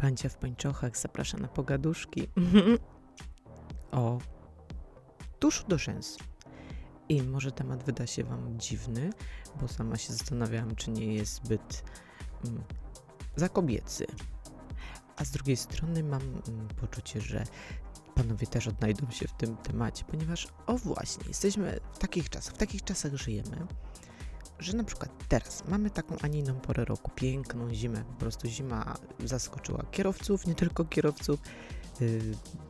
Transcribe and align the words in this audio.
Pancia 0.00 0.28
w 0.30 0.36
pończochach 0.36 0.96
zaprasza 0.96 1.38
na 1.38 1.48
pogaduszki 1.48 2.28
o 3.92 4.18
tuszu 5.38 5.64
do 5.68 5.78
rzęs. 5.78 6.18
I 7.08 7.22
może 7.22 7.52
temat 7.52 7.82
wyda 7.82 8.06
się 8.06 8.24
Wam 8.24 8.58
dziwny, 8.58 9.10
bo 9.60 9.68
sama 9.68 9.96
się 9.96 10.12
zastanawiałam, 10.12 10.76
czy 10.76 10.90
nie 10.90 11.14
jest 11.14 11.34
zbyt 11.34 11.84
mm, 12.44 12.62
za 13.36 13.48
kobiecy. 13.48 14.06
A 15.16 15.24
z 15.24 15.30
drugiej 15.30 15.56
strony 15.56 16.02
mam 16.02 16.22
mm, 16.22 16.68
poczucie, 16.80 17.20
że 17.20 17.44
panowie 18.14 18.46
też 18.46 18.68
odnajdą 18.68 19.10
się 19.10 19.28
w 19.28 19.32
tym 19.32 19.56
temacie, 19.56 20.04
ponieważ 20.04 20.48
o 20.66 20.78
właśnie, 20.78 21.24
jesteśmy 21.28 21.80
w 21.92 21.98
takich 21.98 22.30
czasach, 22.30 22.54
w 22.54 22.58
takich 22.58 22.84
czasach 22.84 23.14
żyjemy, 23.14 23.66
że 24.60 24.76
na 24.76 24.84
przykład 24.84 25.10
teraz 25.28 25.64
mamy 25.68 25.90
taką, 25.90 26.16
a 26.22 26.26
nie 26.26 26.38
inną 26.38 26.54
porę 26.54 26.84
roku, 26.84 27.10
piękną 27.14 27.74
zimę, 27.74 28.04
po 28.04 28.12
prostu 28.20 28.48
zima 28.48 28.96
zaskoczyła 29.24 29.84
kierowców, 29.90 30.46
nie 30.46 30.54
tylko 30.54 30.84
kierowców. 30.84 31.40
Yy, 32.00 32.20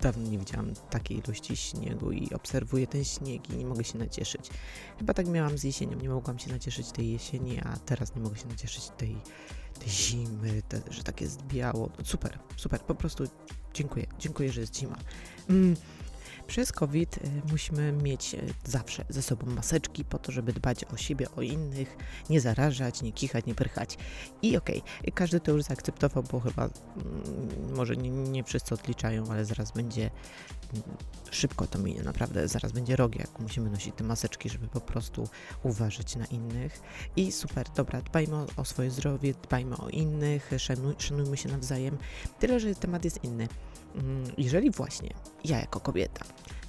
dawno 0.01 0.31
nie 0.31 0.39
widziałam 0.39 0.75
takiej 0.91 1.19
ilości 1.19 1.57
śniegu 1.57 2.13
i 2.13 2.35
obserwuję 2.35 2.87
ten 2.87 3.05
śnieg 3.05 3.51
i 3.51 3.57
nie 3.57 3.67
mogę 3.67 3.85
się 3.85 3.99
nacieszyć. 3.99 4.51
Chyba 4.99 5.15
tak 5.15 5.29
miałam 5.29 5.59
z 5.59 5.65
jesienią, 5.65 5.99
nie 5.99 6.09
mogłam 6.09 6.39
się 6.39 6.53
nacieszyć 6.53 6.93
tej 6.93 7.13
jesieni, 7.13 7.61
a 7.61 7.77
teraz 7.77 8.15
nie 8.15 8.21
mogę 8.21 8.37
się 8.37 8.49
nacieszyć 8.49 8.89
tej, 8.97 9.17
tej 9.79 9.89
zimy, 9.89 10.63
te, 10.69 10.81
że 10.91 11.03
tak 11.03 11.21
jest 11.21 11.43
biało. 11.43 11.91
Super, 12.05 12.39
super, 12.57 12.81
po 12.81 12.95
prostu 12.95 13.25
dziękuję, 13.75 14.07
dziękuję, 14.19 14.53
że 14.53 14.61
jest 14.61 14.77
zima. 14.77 14.97
Mm, 15.49 15.77
przez 16.51 16.73
COVID 16.73 17.17
y, 17.17 17.21
musimy 17.51 17.93
mieć 17.93 18.35
y, 18.35 18.55
zawsze 18.65 19.05
ze 19.09 19.23
sobą 19.23 19.47
maseczki 19.47 20.05
po 20.05 20.19
to, 20.19 20.33
żeby 20.33 20.53
dbać 20.53 20.85
o 20.85 20.97
siebie, 20.97 21.27
o 21.37 21.43
innych, 21.43 21.97
nie 22.31 22.41
zarażać, 22.41 23.03
nie 23.03 23.13
kichać, 23.13 23.47
nie 23.47 23.55
prychać. 23.55 23.99
I 24.43 24.57
okej, 24.57 24.83
okay, 25.01 25.13
każdy 25.13 25.41
to 25.41 25.53
już 25.53 25.63
zaakceptował, 25.63 26.23
bo 26.33 26.41
chyba 26.41 26.63
mm, 26.65 27.75
może 27.77 27.97
nie, 27.97 28.11
nie 28.11 28.45
wszyscy 28.45 28.75
odliczają, 28.75 29.31
ale 29.31 29.45
zaraz 29.45 29.73
będzie 29.73 30.11
mm, 30.73 30.83
szybko 31.31 31.67
to 31.67 31.79
minie, 31.79 32.03
naprawdę 32.03 32.49
zaraz 32.49 32.73
będzie 32.73 32.97
rok, 32.97 33.17
jak 33.17 33.41
musimy 33.41 33.71
nosić 33.71 33.95
te 33.95 34.05
maseczki, 34.05 34.49
żeby 34.49 34.69
po 34.69 34.81
prostu 34.81 35.29
uważać 35.63 36.17
na 36.17 36.25
innych. 36.25 36.81
I 37.17 37.33
super, 37.33 37.67
dobra, 37.77 38.03
dbajmy 38.03 38.37
o, 38.37 38.47
o 38.57 38.65
swoje 38.65 38.91
zdrowie, 38.91 39.35
dbajmy 39.43 39.77
o 39.77 39.89
innych, 39.89 40.51
szanuj, 40.59 40.95
szanujmy 40.99 41.37
się 41.37 41.49
nawzajem. 41.49 41.99
Tyle, 42.39 42.61
że 42.61 42.75
temat 42.75 43.05
jest 43.05 43.25
inny. 43.25 43.49
Mm, 43.95 44.25
jeżeli 44.39 44.71
właśnie 44.71 45.11
ja 45.45 45.61
jako 45.61 45.81
kobieta 45.81 46.25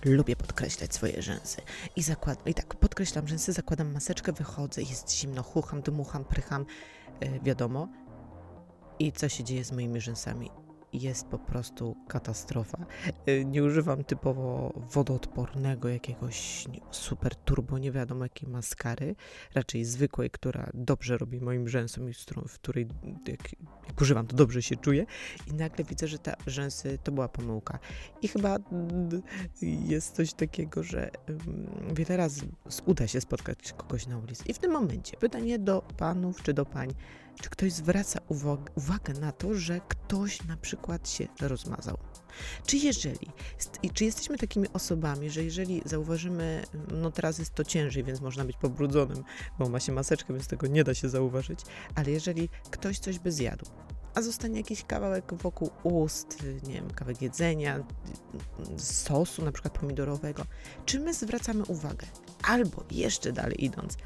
lubię 0.06 0.36
podkreślać 0.36 0.94
swoje 0.94 1.22
rzęsy 1.22 1.62
i 1.96 2.04
zakładam, 2.04 2.46
i 2.46 2.54
tak 2.54 2.76
podkreślam 2.76 3.28
rzęsy, 3.28 3.54
zakładam 3.54 3.94
maseczkę, 3.94 4.32
wychodzę, 4.32 4.82
jest 4.82 5.16
zimno, 5.16 5.44
chucham, 5.44 5.82
dmucham, 5.82 6.26
prycham, 6.26 6.66
yy, 7.22 7.40
wiadomo. 7.44 7.88
I 9.00 9.12
co 9.12 9.30
się 9.30 9.44
dzieje 9.44 9.64
z 9.64 9.72
moimi 9.72 10.02
rzęsami? 10.02 10.50
Jest 10.94 11.28
po 11.28 11.40
prostu 11.40 11.96
katastrofa. 12.08 12.86
Y, 13.28 13.46
nie 13.46 13.64
używam 13.64 14.04
typowo 14.04 14.74
wodoodpornego 14.76 15.90
jakiegoś 15.90 16.66
super 16.92 17.36
turbo, 17.36 17.78
nie 17.78 17.92
wiadomo 17.92 18.26
jakiej 18.26 18.50
maskary, 18.50 19.16
raczej 19.56 19.86
zwykłej, 19.86 20.30
która 20.30 20.70
dobrze 20.74 21.18
robi 21.18 21.42
moim 21.42 21.68
rzęsom 21.68 22.10
i 22.10 22.14
w 22.48 22.54
której 22.54 22.88
jak, 23.28 23.52
jak 23.88 24.02
używam, 24.02 24.28
to 24.28 24.36
dobrze 24.36 24.62
się 24.62 24.76
czuję 24.76 25.06
i 25.48 25.54
nagle 25.54 25.86
widzę, 25.86 26.08
że 26.08 26.20
te 26.20 26.36
rzęsy 26.48 26.98
to 27.04 27.12
była 27.12 27.28
pomyłka. 27.28 27.80
I 28.22 28.28
chyba 28.28 28.58
jest 29.62 30.16
coś 30.16 30.34
takiego, 30.34 30.84
że 30.84 31.12
wiele 31.94 32.18
razy 32.18 32.42
uda 32.86 33.08
się 33.08 33.22
spotkać 33.22 33.74
kogoś 33.74 34.08
na 34.08 34.18
ulicy. 34.18 34.44
I 34.48 34.54
w 34.54 34.60
tym 34.60 34.72
momencie 34.72 35.18
pytanie 35.18 35.60
do 35.60 35.82
panów 35.98 36.44
czy 36.44 36.54
do 36.54 36.66
pań, 36.66 36.94
czy 37.42 37.50
ktoś 37.50 37.72
zwraca 37.72 38.20
uwag 38.28 38.72
uwagę 38.76 39.14
na 39.14 39.32
to, 39.32 39.54
że 39.54 39.82
ktoś 39.88 40.46
na 40.46 40.58
przykład 40.58 41.10
się 41.10 41.28
rozmazał? 41.42 41.98
Czy 42.66 42.78
jeżeli, 42.78 43.28
czy 43.94 44.06
jesteśmy 44.06 44.38
takimi 44.38 44.68
osobami, 44.74 45.30
że 45.30 45.44
jeżeli 45.44 45.82
zauważymy, 45.86 46.64
no 46.92 47.12
teraz 47.12 47.40
jest 47.40 47.54
to 47.54 47.64
ciężej, 47.64 48.04
więc 48.04 48.22
można 48.22 48.46
być 48.46 48.58
pobrudzonym, 48.58 49.24
bo 49.60 49.70
ma 49.70 49.80
się 49.80 49.92
maseczkę, 49.92 50.34
więc 50.34 50.48
tego 50.48 50.68
nie 50.68 50.84
da 50.84 50.94
się 50.94 51.10
zauważyć, 51.10 51.60
ale 51.96 52.12
jeżeli 52.12 52.50
ktoś 52.72 53.00
coś 53.00 53.20
by 53.20 53.32
zjadł, 53.32 53.66
a 54.16 54.22
zostanie 54.22 54.58
jakiś 54.58 54.84
kawałek 54.84 55.34
wokół 55.34 55.70
ust, 55.84 56.38
nie 56.64 56.74
wiem, 56.74 56.92
kawałek 56.92 57.22
jedzenia, 57.22 57.84
sosu 58.78 59.46
na 59.46 59.52
przykład 59.52 59.78
pomidorowego, 59.80 60.46
czy 60.86 61.00
my 61.00 61.14
zwracamy 61.14 61.66
uwagę? 61.66 62.08
Albo 62.44 62.84
jeszcze 62.92 63.32
dalej 63.32 63.66
idąc, 63.66 63.98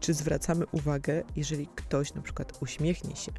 czy 0.00 0.14
zwracamy 0.14 0.66
uwagę, 0.72 1.22
jeżeli 1.36 1.66
ktoś 1.66 2.14
na 2.14 2.22
przykład 2.22 2.58
uśmiechnie 2.62 3.16
się? 3.16 3.32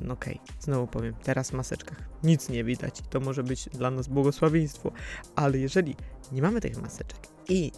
No 0.00 0.14
okej, 0.14 0.40
okay, 0.44 0.56
znowu 0.60 0.86
powiem, 0.86 1.14
teraz 1.22 1.50
w 1.50 1.52
maseczkach 1.52 1.98
nic 2.24 2.48
nie 2.48 2.64
widać, 2.64 3.02
to 3.10 3.20
może 3.20 3.42
być 3.42 3.68
dla 3.68 3.90
nas 3.90 4.08
błogosławieństwo, 4.08 4.92
ale 5.36 5.58
jeżeli 5.58 5.96
nie 6.32 6.42
mamy 6.42 6.60
tych 6.60 6.82
maseczek 6.82 7.18
i 7.48 7.72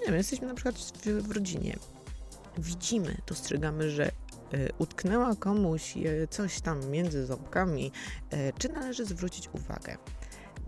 nie 0.00 0.06
wiem, 0.06 0.14
jesteśmy 0.14 0.46
na 0.46 0.54
przykład 0.54 0.74
w, 0.78 1.06
w 1.06 1.30
rodzinie, 1.30 1.76
widzimy, 2.58 3.16
dostrzegamy, 3.26 3.90
że 3.90 4.08
y, 4.54 4.68
utknęła 4.78 5.36
komuś 5.36 5.96
y, 5.96 6.28
coś 6.30 6.60
tam 6.60 6.90
między 6.90 7.26
ząbkami, 7.26 7.92
y, 8.32 8.52
czy 8.58 8.68
należy 8.68 9.04
zwrócić 9.04 9.48
uwagę? 9.52 9.96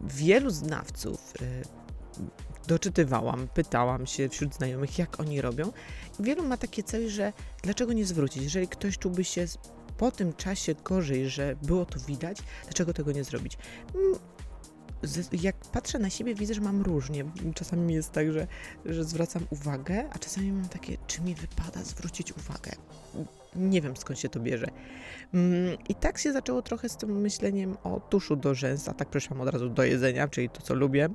Wielu 0.01 0.51
znawców 0.51 1.33
doczytywałam, 2.67 3.49
pytałam 3.55 4.07
się 4.07 4.29
wśród 4.29 4.55
znajomych, 4.55 4.99
jak 4.99 5.21
oni 5.21 5.41
robią. 5.41 5.73
Wielu 6.21 6.43
ma 6.45 6.57
takie 6.57 6.83
cel, 6.83 7.09
że 7.09 7.33
dlaczego 7.63 7.93
nie 7.93 8.05
zwrócić? 8.05 8.43
Jeżeli 8.43 8.69
ktoś 8.69 8.99
czułby 8.99 9.25
się 9.25 9.47
po 9.97 10.11
tym 10.11 10.33
czasie 10.33 10.75
gorzej, 10.85 11.29
że 11.29 11.57
było 11.63 11.85
to 11.85 12.01
widać, 12.01 12.39
dlaczego 12.65 12.93
tego 12.93 13.13
nie 13.13 13.25
zrobić? 13.25 13.59
Jak 15.33 15.57
patrzę 15.57 15.99
na 15.99 16.11
siebie, 16.11 16.35
widzę, 16.35 16.55
że 16.55 16.61
mam 16.61 16.83
różnie. 16.83 17.25
Czasami 17.55 17.95
jest 17.95 18.13
tak, 18.13 18.33
że, 18.33 18.47
że 18.87 19.05
zwracam 19.05 19.47
uwagę, 19.51 20.05
a 20.13 20.19
czasami 20.19 20.53
mam 20.53 20.69
takie, 20.69 20.97
czy 21.07 21.23
mi 21.23 21.35
wypada 21.35 21.85
zwrócić 21.85 22.37
uwagę. 22.37 22.73
Nie 23.57 23.81
wiem 23.81 23.97
skąd 23.97 24.19
się 24.19 24.29
to 24.29 24.41
bierze. 24.41 24.67
Mm, 25.35 25.77
I 25.89 25.95
tak 25.95 26.19
się 26.19 26.33
zaczęło 26.33 26.63
trochę 26.63 26.89
z 26.89 26.97
tym 26.97 27.21
myśleniem 27.21 27.77
o 27.83 28.01
tuszu 28.01 28.37
do 28.37 28.55
rzęs, 28.55 28.89
a 28.89 28.95
tak 28.95 29.09
przeszłam 29.09 29.41
od 29.41 29.49
razu 29.49 29.69
do 29.69 29.83
jedzenia, 29.83 30.29
czyli 30.29 30.49
to 30.49 30.63
co 30.63 30.75
lubię. 30.75 31.09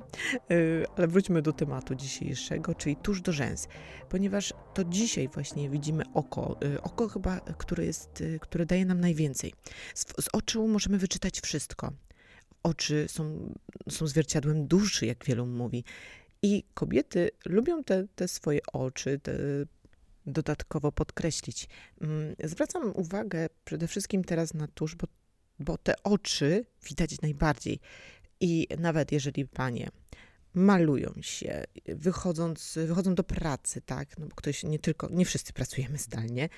Y, 0.50 0.84
ale 0.96 1.06
wróćmy 1.06 1.42
do 1.42 1.52
tematu 1.52 1.94
dzisiejszego, 1.94 2.74
czyli 2.74 2.96
tusz 2.96 3.20
do 3.20 3.32
rzęs, 3.32 3.68
ponieważ 4.08 4.54
to 4.74 4.84
dzisiaj 4.84 5.28
właśnie 5.28 5.70
widzimy 5.70 6.04
oko. 6.14 6.56
Y, 6.64 6.82
oko 6.82 7.08
chyba, 7.08 7.40
które, 7.40 7.84
jest, 7.84 8.20
y, 8.20 8.38
które 8.40 8.66
daje 8.66 8.84
nam 8.84 9.00
najwięcej. 9.00 9.52
Z, 9.94 10.04
z 10.24 10.28
oczu 10.32 10.68
możemy 10.68 10.98
wyczytać 10.98 11.40
wszystko. 11.40 11.92
Oczy 12.66 13.06
są, 13.08 13.54
są 13.90 14.06
zwierciadłem 14.06 14.66
duszy, 14.66 15.06
jak 15.06 15.24
wielu 15.24 15.46
mówi. 15.46 15.84
I 16.42 16.64
kobiety 16.74 17.30
lubią 17.44 17.84
te, 17.84 18.06
te 18.16 18.28
swoje 18.28 18.60
oczy, 18.72 19.20
te 19.22 19.32
dodatkowo 20.26 20.92
podkreślić. 20.92 21.68
Mm, 22.00 22.34
zwracam 22.44 22.92
uwagę 22.96 23.46
przede 23.64 23.88
wszystkim 23.88 24.24
teraz 24.24 24.54
na 24.54 24.68
tusz, 24.68 24.94
bo, 24.94 25.06
bo 25.58 25.78
te 25.78 26.02
oczy 26.02 26.64
widać 26.88 27.20
najbardziej. 27.20 27.80
I 28.40 28.68
nawet 28.78 29.12
jeżeli 29.12 29.46
panie 29.46 29.88
malują 30.54 31.14
się, 31.20 31.64
wychodząc, 31.86 32.78
wychodzą 32.86 33.14
do 33.14 33.24
pracy, 33.24 33.80
tak, 33.80 34.18
no 34.18 34.26
bo 34.26 34.34
ktoś 34.36 34.64
nie 34.64 34.78
tylko, 34.78 35.08
nie 35.10 35.24
wszyscy 35.24 35.52
pracujemy 35.52 35.98
zdalnie, 35.98 36.48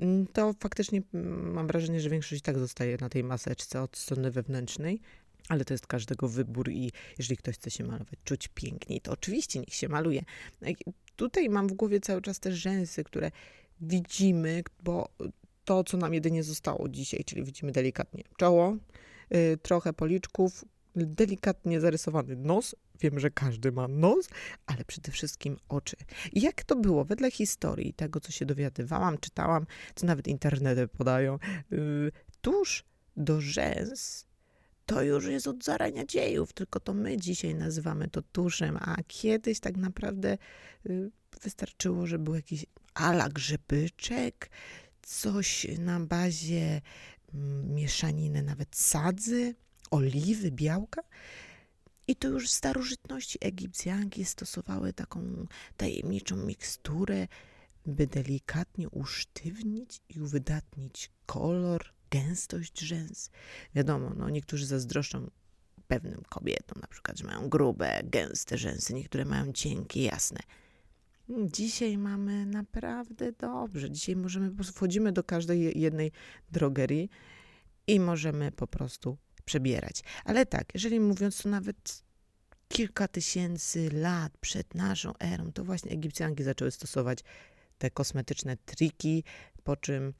mm, 0.00 0.26
to 0.26 0.54
faktycznie 0.60 1.02
mm, 1.14 1.52
mam 1.52 1.66
wrażenie, 1.66 2.00
że 2.00 2.10
większość 2.10 2.42
tak 2.42 2.58
zostaje 2.58 2.96
na 3.00 3.08
tej 3.08 3.24
maseczce 3.24 3.82
od 3.82 3.96
strony 3.96 4.30
wewnętrznej, 4.30 5.00
ale 5.50 5.64
to 5.64 5.74
jest 5.74 5.86
każdego 5.86 6.28
wybór 6.28 6.70
i 6.70 6.92
jeżeli 7.18 7.36
ktoś 7.36 7.54
chce 7.54 7.70
się 7.70 7.84
malować, 7.84 8.18
czuć 8.24 8.48
piękniej, 8.48 9.00
to 9.00 9.12
oczywiście 9.12 9.60
niech 9.60 9.74
się 9.74 9.88
maluje. 9.88 10.24
Tutaj 11.16 11.48
mam 11.48 11.68
w 11.68 11.72
głowie 11.72 12.00
cały 12.00 12.22
czas 12.22 12.40
te 12.40 12.52
rzęsy, 12.52 13.04
które 13.04 13.30
widzimy, 13.80 14.62
bo 14.82 15.08
to, 15.64 15.84
co 15.84 15.96
nam 15.96 16.14
jedynie 16.14 16.42
zostało 16.42 16.88
dzisiaj, 16.88 17.24
czyli 17.24 17.44
widzimy 17.44 17.72
delikatnie 17.72 18.22
czoło, 18.36 18.76
yy, 19.30 19.56
trochę 19.62 19.92
policzków, 19.92 20.64
delikatnie 20.96 21.80
zarysowany 21.80 22.36
nos. 22.36 22.76
Wiem, 23.00 23.20
że 23.20 23.30
każdy 23.30 23.72
ma 23.72 23.88
nos, 23.88 24.28
ale 24.66 24.84
przede 24.84 25.12
wszystkim 25.12 25.56
oczy. 25.68 25.96
Jak 26.32 26.64
to 26.64 26.76
było 26.76 27.04
wedle 27.04 27.30
historii, 27.30 27.94
tego 27.94 28.20
co 28.20 28.32
się 28.32 28.46
dowiadywałam, 28.46 29.18
czytałam, 29.18 29.66
co 29.94 30.06
nawet 30.06 30.28
internety 30.28 30.88
podają, 30.88 31.38
yy, 31.70 32.12
tuż 32.40 32.84
do 33.16 33.40
rzęs 33.40 34.29
to 34.90 35.02
już 35.02 35.26
jest 35.26 35.48
od 35.48 35.64
zarania 35.64 36.04
dziejów, 36.04 36.52
tylko 36.52 36.80
to 36.80 36.94
my 36.94 37.16
dzisiaj 37.16 37.54
nazywamy 37.54 38.08
to 38.08 38.22
tuszem, 38.22 38.78
a 38.80 38.96
kiedyś 39.08 39.60
tak 39.60 39.76
naprawdę 39.76 40.38
y, 40.86 41.10
wystarczyło, 41.42 42.06
że 42.06 42.18
był 42.18 42.34
jakiś 42.34 42.66
ala 42.94 43.28
grzybyczek, 43.28 44.50
coś 45.02 45.66
na 45.78 46.00
bazie 46.00 46.80
mm, 47.34 47.74
mieszaniny 47.74 48.42
nawet 48.42 48.76
sadzy, 48.76 49.54
oliwy, 49.90 50.50
białka. 50.50 51.02
I 52.06 52.16
to 52.16 52.28
już 52.28 52.48
w 52.48 52.52
starożytności 52.52 53.38
Egipcjanki 53.40 54.24
stosowały 54.24 54.92
taką 54.92 55.46
tajemniczą 55.76 56.36
miksturę, 56.36 57.28
by 57.86 58.06
delikatnie 58.06 58.88
usztywnić 58.88 60.00
i 60.08 60.20
uwydatnić 60.20 61.10
kolor 61.26 61.92
gęstość 62.10 62.80
rzęs. 62.80 63.30
Wiadomo, 63.74 64.10
no 64.16 64.30
niektórzy 64.30 64.66
zazdroszczą 64.66 65.30
pewnym 65.88 66.22
kobietom, 66.28 66.80
na 66.80 66.86
przykład, 66.86 67.18
że 67.18 67.24
mają 67.24 67.48
grube, 67.48 68.00
gęste 68.04 68.58
rzęsy, 68.58 68.94
niektóre 68.94 69.24
mają 69.24 69.52
cienkie, 69.52 70.02
jasne. 70.02 70.40
Dzisiaj 71.52 71.98
mamy 71.98 72.46
naprawdę 72.46 73.32
dobrze. 73.32 73.90
Dzisiaj 73.90 74.16
możemy, 74.16 74.50
po 74.50 74.54
prostu 74.54 74.74
wchodzimy 74.74 75.12
do 75.12 75.24
każdej 75.24 75.80
jednej 75.80 76.12
drogerii 76.50 77.10
i 77.86 78.00
możemy 78.00 78.52
po 78.52 78.66
prostu 78.66 79.18
przebierać. 79.44 80.02
Ale 80.24 80.46
tak, 80.46 80.74
jeżeli 80.74 81.00
mówiąc 81.00 81.42
to 81.42 81.48
nawet 81.48 82.02
kilka 82.68 83.08
tysięcy 83.08 83.90
lat 83.92 84.38
przed 84.40 84.74
naszą 84.74 85.12
erą, 85.18 85.52
to 85.52 85.64
właśnie 85.64 85.92
Egipcjanki 85.92 86.42
zaczęły 86.42 86.70
stosować 86.70 87.18
te 87.78 87.90
kosmetyczne 87.90 88.56
triki, 88.56 89.24
po 89.64 89.76
czym, 89.76 90.14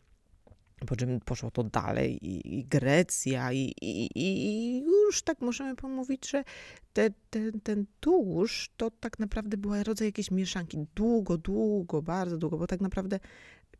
po 0.87 0.97
czym 0.97 1.21
poszło 1.21 1.51
to 1.51 1.65
dalej 1.65 2.27
i, 2.27 2.59
i 2.59 2.65
Grecja 2.65 3.53
i, 3.53 3.73
i, 3.83 4.09
i, 4.15 4.79
już 4.79 5.23
tak 5.23 5.41
możemy 5.41 5.77
pomówić, 5.77 6.31
że 6.31 6.45
te, 6.93 7.11
te, 7.31 7.53
ten 7.63 7.87
tusz 8.01 8.71
to 8.77 8.91
tak 8.91 9.19
naprawdę 9.19 9.57
była 9.57 9.83
rodzaj 9.83 10.09
jakiejś 10.09 10.31
mieszanki. 10.31 10.87
Długo, 10.95 11.39
długo, 11.39 12.03
bardzo 12.03 12.37
długo, 12.37 12.59
bo 12.59 12.67
tak 12.67 12.81
naprawdę 12.81 13.21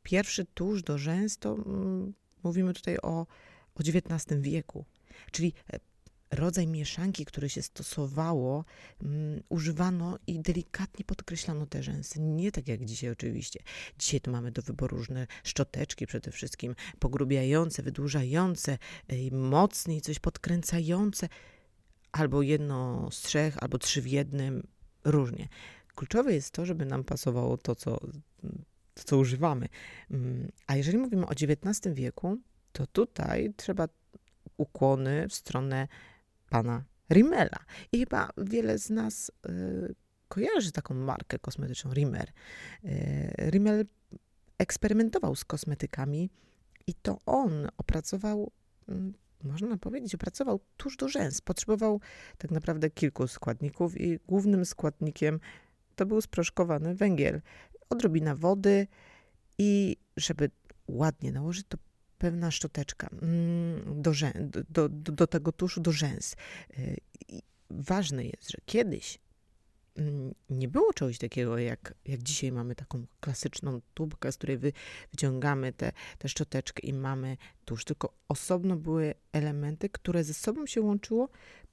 pierwszy 0.03 0.45
tusz 0.45 0.83
do 0.83 0.99
rzęs 0.99 1.39
to 1.39 1.55
mm, 1.55 2.13
mówimy 2.43 2.75
tutaj 2.75 2.97
o, 3.03 3.27
o 3.75 3.81
XIX 3.81 4.41
wieku. 4.41 4.85
Czyli 5.33 5.53
e, 5.73 5.81
rodzaj 6.31 6.67
mieszanki, 6.67 7.25
który 7.25 7.49
się 7.49 7.63
stosowało, 7.63 8.65
um, 9.03 9.43
używano 9.49 10.19
i 10.27 10.41
delikatnie 10.41 11.05
podkreślano 11.05 11.67
te 11.67 11.83
rzęsy. 11.83 12.21
Nie 12.21 12.53
tak 12.53 12.69
jak 12.69 12.85
dzisiaj 12.85 13.11
oczywiście. 13.11 13.61
Dzisiaj 13.99 14.21
tu 14.21 14.31
mamy 14.31 14.53
do 14.53 14.63
wyboru 14.63 14.97
różne 14.97 15.27
szczoteczki 15.45 16.07
przede 16.07 16.31
wszystkim, 16.31 16.75
pogrubiające, 16.99 17.83
wydłużające, 17.83 18.79
y, 19.13 19.31
mocniej 19.33 20.01
coś 20.01 20.19
podkręcające, 20.19 21.29
albo 22.13 22.43
jedno 22.43 23.09
z 23.11 23.21
trzech, 23.23 23.63
albo 23.63 23.79
trzy 23.79 24.03
w 24.03 24.07
jednym, 24.07 24.67
różnie. 25.05 25.49
Kluczowe 25.95 26.35
jest 26.35 26.51
to, 26.51 26.67
żeby 26.67 26.87
nam 26.87 27.05
pasowało 27.05 27.57
to, 27.57 27.75
co, 27.75 28.01
to, 28.95 29.05
co 29.05 29.19
używamy. 29.19 29.69
A 30.67 30.77
jeżeli 30.77 30.99
mówimy 30.99 31.27
o 31.27 31.31
XIX 31.31 31.95
wieku, 31.95 32.39
to 32.73 32.87
tutaj 32.87 33.53
trzeba 33.57 33.89
ukłony 34.57 35.29
w 35.29 35.35
stronę 35.35 35.89
pana 36.51 36.85
Rimmela. 37.11 37.59
I 37.93 37.99
chyba 37.99 38.31
wiele 38.39 38.79
z 38.79 38.91
nas 38.91 39.33
y, 39.49 39.95
kojarzy 40.29 40.73
taką 40.73 40.95
markę 40.95 41.39
kosmetyczną 41.39 41.93
Rimmel. 41.93 42.27
Y, 42.85 43.51
Rimmel 43.51 43.87
eksperymentował 44.59 45.37
z 45.37 45.45
kosmetykami 45.45 46.31
i 46.87 46.95
to 46.95 47.19
on 47.27 47.69
opracował, 47.79 48.51
y, 48.89 48.93
można 49.49 49.79
powiedzieć, 49.79 50.15
opracował 50.15 50.61
tuż 50.77 50.97
do 50.97 51.09
rzęs. 51.09 51.41
Potrzebował 51.41 52.01
tak 52.39 52.51
naprawdę 52.51 52.91
kilku 52.91 53.29
składników 53.29 54.01
i 54.01 54.19
głównym 54.29 54.65
składnikiem 54.65 55.41
to 55.97 56.07
był 56.07 56.21
sproszkowany 56.21 56.95
węgiel. 56.95 57.41
Odrobina 57.91 58.35
wody 58.35 58.87
i 59.59 59.97
żeby 60.17 60.51
ładnie 60.89 61.33
nałożyć, 61.33 61.67
to 61.69 61.79
pewna 62.21 62.51
szczoteczka 62.51 63.09
mm, 63.23 64.03
do, 64.03 64.13
do, 64.69 64.89
do, 64.89 65.13
do 65.13 65.27
tego 65.27 65.53
tuszu 65.53 65.81
do 65.81 65.93
rzęs. 65.93 66.37
Y, 66.79 67.01
ważne 67.71 68.25
jest, 68.25 68.51
że 68.51 68.59
kiedyś 68.67 69.19
mm, 69.97 70.35
nie 70.51 70.69
było 70.69 70.93
czegoś 70.93 71.19
takiego, 71.19 71.59
jak, 71.59 71.95
jak 72.05 72.23
dzisiaj 72.23 72.53
mamy 72.53 72.75
taką 72.75 73.07
klasyczną 73.21 73.81
tubkę, 73.95 74.33
z 74.33 74.37
której 74.37 74.59
wy, 74.59 74.73
wyciągamy 75.11 75.73
tę 75.73 75.93
te, 75.93 75.93
te 76.19 76.29
szczoteczkę 76.29 76.87
i 76.87 76.93
mamy 76.93 77.37
tusz, 77.65 77.85
tylko 77.85 78.13
osobno 78.29 78.77
były 78.77 79.15
elementy, 79.33 79.89
które 79.89 80.25
ze 80.25 80.35
sobą 80.35 80.67
się 80.67 80.81
łączyło, 80.81 81.29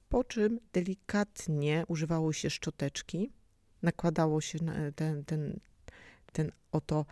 po 0.08 0.24
czym 0.24 0.60
delikatnie 0.72 1.84
używało 1.88 2.32
się 2.32 2.50
szczoteczki, 2.50 3.30
nakładało 3.82 4.40
się 4.40 4.58
ten, 4.96 5.24
ten, 5.24 5.60
ten 6.32 6.52
oto, 6.72 7.06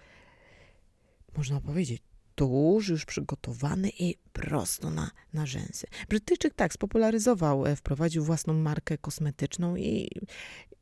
można 1.36 1.60
powiedzieć, 1.60 2.02
tuż 2.36 2.88
już 2.88 3.04
przygotowany 3.04 3.90
i 3.98 4.16
prosto 4.32 4.90
na, 4.90 5.10
na 5.32 5.46
rzęsy. 5.46 5.86
Brytyjczyk 6.08 6.54
tak 6.54 6.72
spopularyzował, 6.72 7.66
e, 7.66 7.76
wprowadził 7.76 8.24
własną 8.24 8.54
markę 8.54 8.98
kosmetyczną 8.98 9.76
i, 9.76 10.10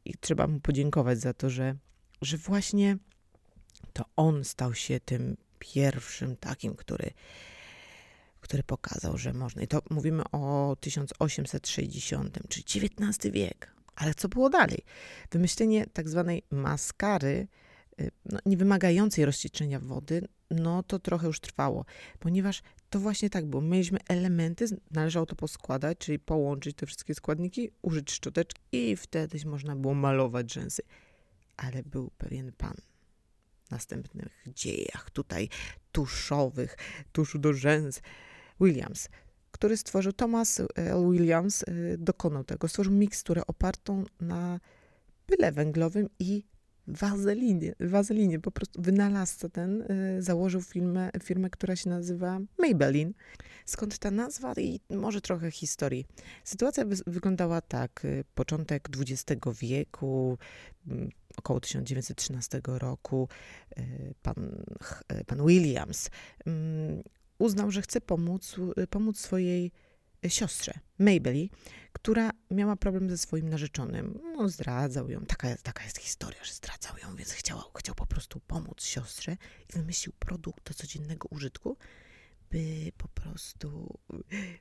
i 0.05 0.15
trzeba 0.21 0.47
mu 0.47 0.61
podziękować 0.61 1.21
za 1.21 1.35
to, 1.35 1.51
że, 1.51 1.77
że 2.23 2.37
właśnie 2.37 2.97
to 3.93 4.05
on 4.17 4.45
stał 4.45 4.75
się 4.75 5.01
tym 5.01 5.37
pierwszym 5.59 6.37
takim, 6.37 6.77
który, 6.77 7.11
który 8.41 8.63
pokazał, 8.63 9.19
że 9.19 9.33
można. 9.33 9.63
I 9.63 9.67
to 9.69 9.83
mówimy 9.91 10.23
o 10.33 10.77
1860, 10.81 12.39
czyli 12.49 12.65
XIX 12.67 13.35
wiek. 13.35 13.75
Ale 13.97 14.15
co 14.15 14.29
było 14.29 14.51
dalej? 14.51 14.85
Wymyślenie 15.31 15.87
tak 15.87 16.09
zwanej 16.09 16.43
maskary, 16.51 17.49
y, 18.01 18.11
no, 18.25 18.39
nie 18.47 18.57
wymagającej 18.57 19.27
wody, 19.81 20.29
no 20.51 20.83
to 20.83 20.99
trochę 20.99 21.27
już 21.27 21.41
trwało, 21.41 21.85
ponieważ 22.19 22.63
to 22.91 23.01
właśnie 23.01 23.31
tak 23.31 23.47
było. 23.47 23.63
Mieliśmy 23.63 23.99
elementy, 24.09 24.67
należało 24.91 25.27
to 25.27 25.37
poskładać, 25.37 25.99
czyli 25.99 26.19
połączyć 26.19 26.77
te 26.77 26.87
wszystkie 26.87 27.15
składniki, 27.15 27.71
użyć 27.83 28.13
szczoteczki 28.13 28.61
i 28.73 28.97
wtedy 28.97 29.39
można 29.47 29.77
było 29.77 29.95
malować 29.95 30.53
rzęsy. 30.53 30.83
Ale 31.57 31.83
był 31.83 32.11
pewien 32.19 32.53
pan 32.53 32.75
w 33.65 33.71
następnych 33.71 34.45
dziejach 34.47 35.11
tutaj 35.11 35.49
tuszowych, 35.93 36.77
tuszu 37.13 37.39
do 37.39 37.53
rzęs, 37.53 38.01
Williams, 38.61 39.09
który 39.51 39.77
stworzył, 39.77 40.13
Thomas 40.13 40.61
L. 40.75 41.11
Williams 41.11 41.63
y, 41.63 41.97
dokonał 41.99 42.45
tego, 42.45 42.69
stworzył 42.69 42.93
miksturę 42.93 43.43
opartą 43.47 44.05
na 44.21 44.61
pyle 45.27 45.53
węglowym 45.53 46.09
i 46.19 46.45
wazelinie, 46.87 47.75
wazelinie. 47.81 48.41
Po 48.41 48.51
prostu 48.51 48.83
wynalazca 48.83 49.49
ten 49.49 49.83
y, 49.83 50.23
założył 50.23 50.63
firmę, 50.63 51.11
firmę, 51.23 51.51
która 51.51 51.77
się 51.77 51.91
nazywa 51.91 52.41
Maybelline. 52.59 53.13
Skąd 53.65 53.99
ta 53.99 54.11
nazwa 54.11 54.53
i 54.53 54.81
może 54.91 55.21
trochę 55.21 55.51
historii. 55.51 56.07
Sytuacja 56.45 56.85
wy 56.85 56.97
wyglądała 57.07 57.61
tak. 57.61 58.05
Y, 58.05 58.25
początek 58.35 58.89
XX 58.99 59.43
wieku, 59.61 60.39
y, 60.89 61.09
około 61.37 61.61
1913 61.61 62.61
roku, 62.67 63.29
y, 63.79 64.15
pan, 64.23 64.65
pan 65.27 65.47
Williams 65.47 66.11
mm, 66.47 67.03
uznał, 67.39 67.71
że 67.71 67.83
chce 67.83 68.01
pomóc, 68.01 68.57
pomóc 68.91 69.19
swojej 69.19 69.73
siostrze, 70.29 70.79
Maybelline, 70.99 71.49
która 71.93 72.31
miała 72.51 72.77
problem 72.77 73.11
ze 73.11 73.19
swoim 73.19 73.49
narzeczonym. 73.49 74.21
No, 74.37 74.49
zdradzał 74.49 75.11
ją. 75.11 75.27
Taka, 75.27 75.57
taka 75.57 75.85
jest 75.85 75.99
historia, 75.99 76.45
że 76.45 76.53
zdradzał 76.53 76.99
ją, 76.99 77.17
więc 77.17 77.33
chciał, 77.33 77.59
chciał 77.79 77.95
po 77.95 78.07
prostu 78.07 78.41
pomóc 78.41 78.85
siostrze 78.85 79.37
i 79.71 79.73
wymyślił 79.73 80.13
produkt 80.19 80.69
do 80.69 80.75
codziennego 80.75 81.29
użytku, 81.31 81.77
by 82.55 82.93
po 82.99 83.09
prostu, 83.09 83.99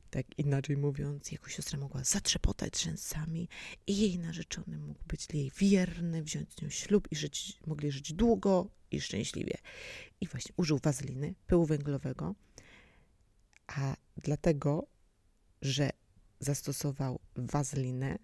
tak 0.10 0.26
inaczej 0.38 0.78
mówiąc, 0.78 1.32
jego 1.32 1.48
siostra 1.50 1.80
mogła 1.80 2.04
zatrzepotać 2.04 2.82
rzęsami 2.82 3.50
i 3.88 3.98
jej 3.98 4.20
narzeczony 4.20 4.80
mógł 4.80 5.04
być 5.08 5.28
jej 5.34 5.52
wierny, 5.58 6.24
wziąć 6.24 6.54
z 6.54 6.62
nią 6.62 6.70
ślub 6.70 7.08
i 7.12 7.16
żyć, 7.16 7.60
mogli 7.68 7.92
żyć 7.92 8.14
długo 8.14 8.68
i 8.92 9.02
szczęśliwie. 9.02 9.58
I 10.22 10.28
właśnie 10.28 10.54
użył 10.58 10.80
wazeliny, 10.84 11.34
pyłu 11.48 11.66
węglowego, 11.66 12.36
a 13.68 13.96
dlatego 14.18 14.88
że 15.64 15.90
zastosował 16.40 17.20
wazelinę, 17.36 18.18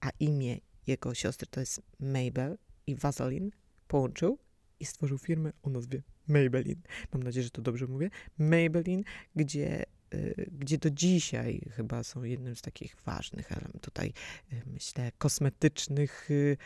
a 0.00 0.10
imię 0.20 0.58
jego 0.86 1.14
siostry 1.14 1.46
to 1.50 1.60
jest 1.60 1.82
Mabel 2.00 2.58
i 2.86 2.94
Vaseline 2.94 3.50
połączył 3.88 4.38
i 4.80 4.84
stworzył 4.84 5.18
firmę 5.18 5.52
o 5.62 5.70
nazwie 5.70 6.02
Maybelline. 6.28 6.82
Mam 7.12 7.22
nadzieję, 7.22 7.44
że 7.44 7.50
to 7.50 7.62
dobrze 7.62 7.86
mówię. 7.86 8.10
Maybelline, 8.38 9.02
gdzie, 9.36 9.84
y, 10.14 10.50
gdzie 10.58 10.78
do 10.78 10.90
dzisiaj 10.90 11.60
chyba 11.70 12.02
są 12.02 12.22
jednym 12.22 12.56
z 12.56 12.62
takich 12.62 12.96
ważnych 13.06 13.48
tutaj, 13.80 14.12
y, 14.52 14.62
myślę, 14.66 15.12
kosmetycznych, 15.18 16.30
y, 16.30 16.56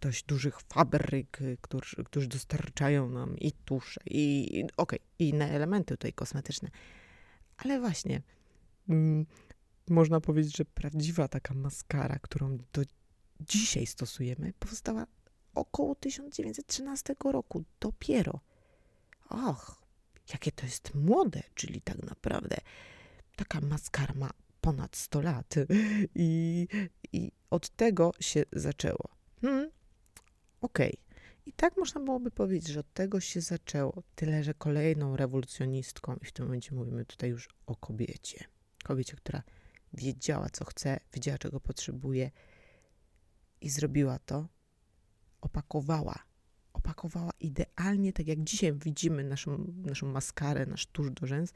dość 0.00 0.24
dużych 0.24 0.60
fabryk, 0.60 1.38
którzy, 1.60 2.04
którzy 2.04 2.28
dostarczają 2.28 3.08
nam 3.08 3.38
i 3.38 3.52
tusze, 3.52 4.00
i, 4.06 4.58
i 4.58 4.64
okej, 4.64 4.72
okay, 4.76 4.98
i 5.18 5.28
inne 5.28 5.50
elementy 5.50 5.94
tutaj 5.94 6.12
kosmetyczne. 6.12 6.70
Ale 7.56 7.80
właśnie, 7.80 8.22
Mm, 8.88 9.26
można 9.90 10.20
powiedzieć, 10.20 10.56
że 10.56 10.64
prawdziwa 10.64 11.28
taka 11.28 11.54
maskara, 11.54 12.18
którą 12.18 12.58
do 12.72 12.82
dzisiaj 13.40 13.86
stosujemy, 13.86 14.52
powstała 14.58 15.06
około 15.54 15.94
1913 15.94 17.14
roku. 17.24 17.64
Dopiero. 17.80 18.40
Och, 19.28 19.82
jakie 20.32 20.52
to 20.52 20.66
jest 20.66 20.94
młode, 20.94 21.42
czyli 21.54 21.80
tak 21.80 22.02
naprawdę 22.02 22.56
taka 23.36 23.60
maskara 23.60 24.14
ma 24.14 24.30
ponad 24.60 24.96
100 24.96 25.20
lat. 25.20 25.54
I, 26.14 26.68
i 27.12 27.32
od 27.50 27.68
tego 27.68 28.12
się 28.20 28.42
zaczęło. 28.52 29.08
Hmm, 29.40 29.70
Okej. 30.60 30.92
Okay. 30.92 31.12
I 31.46 31.52
tak 31.52 31.76
można 31.76 32.00
byłoby 32.00 32.30
powiedzieć, 32.30 32.68
że 32.68 32.80
od 32.80 32.92
tego 32.92 33.20
się 33.20 33.40
zaczęło. 33.40 34.02
Tyle, 34.14 34.44
że 34.44 34.54
kolejną 34.54 35.16
rewolucjonistką, 35.16 36.16
i 36.22 36.24
w 36.24 36.32
tym 36.32 36.44
momencie 36.44 36.74
mówimy 36.74 37.04
tutaj 37.04 37.30
już 37.30 37.48
o 37.66 37.76
kobiecie. 37.76 38.44
Kobiecie, 38.82 39.16
która 39.16 39.42
wiedziała, 39.92 40.48
co 40.50 40.64
chce, 40.64 41.00
wiedziała, 41.12 41.38
czego 41.38 41.60
potrzebuje 41.60 42.30
i 43.60 43.70
zrobiła 43.70 44.18
to, 44.18 44.48
opakowała. 45.40 46.18
Opakowała 46.72 47.30
idealnie, 47.40 48.12
tak 48.12 48.26
jak 48.26 48.44
dzisiaj 48.44 48.72
widzimy 48.72 49.24
naszą, 49.24 49.72
naszą 49.84 50.06
maskarę, 50.06 50.66
nasz 50.66 50.86
tusz 50.86 51.10
do 51.10 51.26
rzęs, 51.26 51.52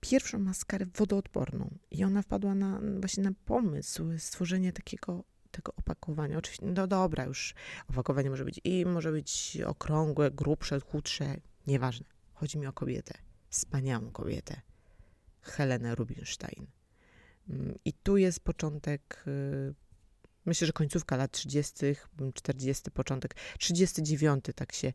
pierwszą 0.00 0.38
maskarę 0.38 0.86
wodoodporną. 0.86 1.78
I 1.90 2.04
ona 2.04 2.22
wpadła 2.22 2.54
na, 2.54 2.80
właśnie 3.00 3.22
na 3.22 3.32
pomysł 3.44 4.04
stworzenia 4.18 4.72
takiego 4.72 5.24
tego 5.50 5.74
opakowania. 5.76 6.38
Oczywiście, 6.38 6.66
no 6.66 6.86
dobra, 6.86 7.24
już 7.24 7.54
opakowanie 7.88 8.30
może 8.30 8.44
być 8.44 8.60
i 8.64 8.86
może 8.86 9.12
być 9.12 9.58
okrągłe, 9.66 10.30
grubsze, 10.30 10.80
chudsze, 10.80 11.36
nieważne. 11.66 12.06
Chodzi 12.32 12.58
mi 12.58 12.66
o 12.66 12.72
kobietę, 12.72 13.14
wspaniałą 13.48 14.10
kobietę, 14.10 14.60
Helenę 15.44 15.94
Rubinstein. 15.94 16.66
Mm, 17.48 17.78
I 17.84 17.92
tu 17.92 18.16
jest 18.16 18.40
początek 18.40 19.24
y, 19.26 19.74
Myślę, 20.46 20.66
że 20.66 20.72
końcówka 20.72 21.16
lat 21.16 21.30
30., 21.30 21.86
40., 22.34 22.90
początek 22.90 23.34
39, 23.58 24.44
tak 24.54 24.72
się 24.72 24.92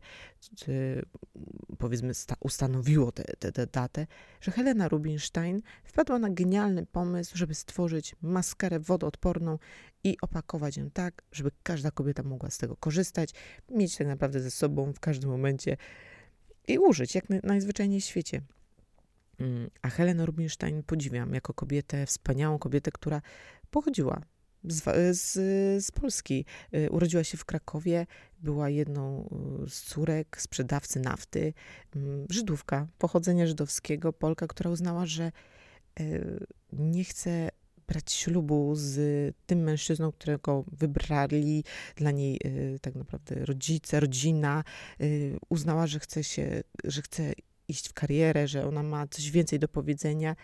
y, 0.68 1.02
powiedzmy 1.78 2.12
ustanowiło 2.40 3.12
tę 3.12 3.66
datę, 3.72 4.06
że 4.40 4.50
Helena 4.50 4.88
Rubinstein 4.88 5.62
wpadła 5.84 6.18
na 6.18 6.30
genialny 6.30 6.86
pomysł, 6.86 7.36
żeby 7.36 7.54
stworzyć 7.54 8.16
maskarę 8.22 8.80
wodoodporną 8.80 9.58
i 10.04 10.16
opakować 10.22 10.76
ją 10.76 10.90
tak, 10.90 11.22
żeby 11.32 11.50
każda 11.62 11.90
kobieta 11.90 12.22
mogła 12.22 12.50
z 12.50 12.58
tego 12.58 12.76
korzystać, 12.76 13.30
mieć 13.70 13.96
tak 13.96 14.06
naprawdę 14.06 14.40
ze 14.40 14.50
sobą 14.50 14.92
w 14.92 15.00
każdym 15.00 15.30
momencie 15.30 15.76
i 16.68 16.78
użyć, 16.78 17.14
jak 17.14 17.24
najzwyczajniej 17.42 18.00
w 18.00 18.04
świecie. 18.04 18.42
Mm, 19.40 19.70
a 19.82 19.88
Helenę 19.88 20.26
Rubinstein 20.26 20.82
podziwiam 20.82 21.34
jako 21.34 21.54
kobietę, 21.54 22.06
wspaniałą 22.06 22.58
kobietę, 22.58 22.90
która 22.90 23.22
pochodziła 23.70 24.22
z, 24.64 25.16
z, 25.16 25.32
z, 25.84 25.90
Polski. 25.90 26.44
Y, 26.74 26.90
urodziła 26.90 27.24
się 27.24 27.38
w 27.38 27.44
Krakowie, 27.44 28.06
była 28.38 28.68
jedną 28.68 29.28
y, 29.66 29.70
z 29.70 29.82
córek 29.82 30.40
sprzedawcy 30.40 31.00
nafty, 31.00 31.52
mm, 31.96 32.26
Żydówka, 32.30 32.86
pochodzenia 32.98 33.46
żydowskiego, 33.46 34.12
Polka, 34.12 34.46
która 34.46 34.70
uznała, 34.70 35.06
że 35.06 35.32
y, 36.00 36.46
nie 36.72 37.04
chce 37.04 37.48
brać 37.88 38.12
ślubu 38.12 38.72
z 38.74 39.00
tym 39.46 39.58
mężczyzną, 39.62 40.12
którego 40.12 40.64
wybrali 40.72 41.64
dla 41.96 42.10
niej 42.10 42.40
tak 42.80 42.94
naprawdę 42.94 43.44
rodzice, 43.44 44.00
rodzina. 44.00 44.64
Uznała, 45.48 45.86
że 45.86 45.98
chce 46.00 46.24
się, 46.24 46.62
że 46.84 47.02
chce 47.02 47.32
iść 47.70 47.88
w 47.88 47.92
karierę, 47.92 48.48
że 48.48 48.66
ona 48.66 48.82
ma 48.82 49.06
coś 49.06 49.30
więcej 49.30 49.58
do 49.58 49.68
powiedzenia 49.68 50.36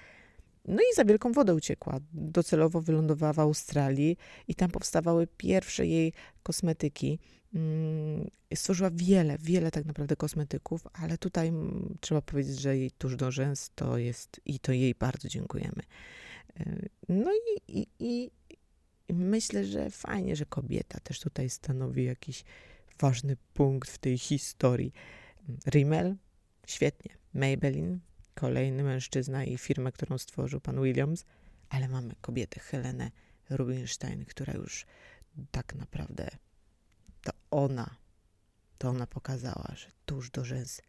no 0.69 0.79
i 0.93 0.95
za 0.95 1.05
wielką 1.05 1.33
wodę 1.33 1.55
uciekła. 1.55 2.01
Docelowo 2.13 2.81
wylądowała 2.81 3.33
w 3.33 3.39
Australii 3.39 4.17
i 4.49 4.55
tam 4.55 4.71
powstawały 4.71 5.27
pierwsze 5.37 5.87
jej 5.87 6.13
kosmetyki. 6.43 7.19
Mm, 7.55 8.31
stworzyła 8.55 8.91
wiele, 8.93 9.39
wiele 9.39 9.71
tak 9.71 9.85
naprawdę 9.85 10.17
kosmetyków, 10.17 10.87
ale 10.93 11.19
tutaj 11.19 11.49
mm, 11.49 11.97
trzeba 12.01 12.23
powiedzieć, 12.23 12.61
że 12.61 12.77
jej 12.77 12.91
tuż 12.91 13.17
do 13.17 13.31
rzęs 13.31 13.71
to 13.75 13.99
jest 13.99 14.41
i 14.45 14.59
to 14.59 14.73
jej 14.73 14.95
bardzo 14.95 15.29
dziękujemy. 15.29 15.83
No 17.09 17.31
i, 17.35 17.79
i, 17.81 17.87
i 17.99 18.31
myślę, 19.09 19.65
że 19.65 19.91
fajnie, 19.91 20.37
że 20.37 20.47
kobieta 20.47 21.01
też 21.01 21.21
tutaj 21.21 21.51
stanowi 21.51 22.05
jakiś 22.05 22.45
ważny 23.01 23.37
punkt 23.55 23.91
w 23.91 23.99
tej 23.99 24.19
historii. 24.19 24.93
Rimmel, 25.67 26.17
świetnie. 26.67 27.17
Maybelline, 27.35 27.99
kolejny 28.35 28.83
mężczyzna 28.83 29.45
i 29.45 29.59
firmę, 29.59 29.93
którą 29.93 30.19
stworzył 30.19 30.61
pan 30.61 30.83
Williams, 30.83 31.25
ale 31.69 31.89
mamy 31.89 32.15
kobietę 32.21 32.61
Helenę 32.61 33.11
Rubinstein, 33.51 34.25
która 34.25 34.53
już 34.53 34.87
tak 35.51 35.75
naprawdę 35.75 36.29
to 37.23 37.33
ona, 37.51 37.97
to 38.79 38.89
ona 38.89 39.07
pokazała, 39.07 39.75
że 39.77 39.87
tuż 40.07 40.31
do 40.31 40.45
rzęs 40.45 40.83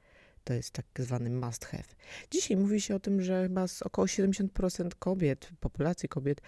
to 0.47 0.53
jest 0.53 0.71
tak 0.71 0.85
zwany 0.99 1.29
must 1.29 1.65
have. 1.65 1.83
Dzisiaj 2.31 2.57
mówi 2.57 2.81
się 2.81 2.95
o 2.95 2.99
tym, 2.99 3.21
że 3.21 3.43
chyba 3.43 3.65
około 3.81 4.07
70% 4.07 4.89
kobiet, 4.99 5.49
populacji 5.59 6.09
kobiet 6.09 6.41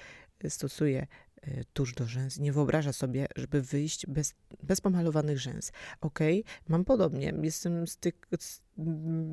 stosuje 0.50 1.08
Y, 1.48 1.64
tuż 1.74 1.94
do 1.94 2.06
rzęs, 2.06 2.40
nie 2.40 2.54
wyobraża 2.54 2.94
sobie, 2.94 3.28
żeby 3.36 3.62
wyjść 3.62 4.08
bez, 4.08 4.34
bez 4.64 4.82
pomalowanych 4.82 5.40
rzęs. 5.40 5.72
Okej, 6.02 6.42
okay, 6.42 6.54
mam 6.68 6.86
podobnie. 6.86 7.34
Jestem 7.42 7.88
z 7.88 7.98
tych, 7.98 8.14
z, 8.40 8.62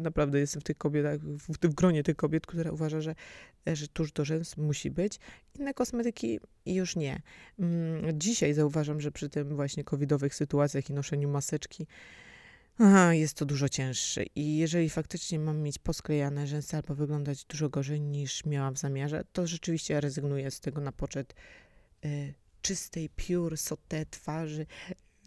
naprawdę 0.02 0.38
jestem 0.40 0.60
w 0.60 0.64
tych 0.64 0.78
kobietach, 0.78 1.20
w, 1.20 1.68
w 1.68 1.74
gronie 1.74 2.02
tych 2.02 2.16
kobiet, 2.16 2.46
które 2.46 2.72
uważa, 2.72 3.00
że, 3.00 3.14
że 3.66 3.88
tuż 3.88 4.12
do 4.12 4.24
rzęs 4.24 4.56
musi 4.56 4.90
być. 4.90 5.18
Inne 5.58 5.74
kosmetyki 5.74 6.40
już 6.66 6.96
nie. 6.96 7.22
Mm, 7.58 8.20
dzisiaj 8.20 8.54
zauważam, 8.54 9.00
że 9.00 9.12
przy 9.12 9.28
tym 9.28 9.56
właśnie 9.56 9.84
covidowych 9.84 10.34
sytuacjach 10.34 10.90
i 10.90 10.92
noszeniu 10.92 11.28
maseczki, 11.28 11.86
Aha, 12.78 13.14
jest 13.14 13.36
to 13.36 13.46
dużo 13.46 13.68
cięższe 13.68 14.24
i 14.34 14.56
jeżeli 14.56 14.90
faktycznie 14.90 15.38
mam 15.38 15.58
mieć 15.62 15.78
posklejane 15.78 16.46
rzęsy 16.46 16.76
albo 16.76 16.94
wyglądać 16.94 17.44
dużo 17.44 17.68
gorzej 17.68 18.00
niż 18.00 18.44
miałam 18.44 18.74
w 18.74 18.78
zamiarze, 18.78 19.24
to 19.32 19.46
rzeczywiście 19.46 20.00
rezygnuję 20.00 20.50
z 20.50 20.60
tego 20.60 20.80
na 20.80 20.92
poczet 20.92 21.34
czystej, 22.62 23.08
pure, 23.08 23.56
sote 23.56 24.06
twarzy 24.06 24.66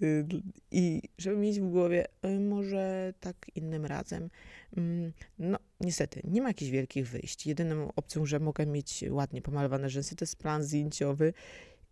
y, 0.01 0.25
i 0.71 1.01
żeby 1.17 1.37
mieć 1.37 1.59
w 1.59 1.69
głowie, 1.69 2.05
y, 2.25 2.39
może 2.39 3.13
tak 3.19 3.45
innym 3.55 3.85
razem. 3.85 4.29
Mm, 4.77 5.13
no, 5.39 5.57
niestety, 5.79 6.21
nie 6.23 6.41
ma 6.41 6.47
jakichś 6.47 6.71
wielkich 6.71 7.09
wyjść. 7.09 7.47
Jedyną 7.47 7.91
opcją, 7.95 8.25
że 8.25 8.39
mogę 8.39 8.65
mieć 8.65 9.03
ładnie 9.09 9.41
pomalowane 9.41 9.89
rzęsy, 9.89 10.15
to 10.15 10.23
jest 10.23 10.35
plan 10.35 10.63
zdjęciowy. 10.63 11.33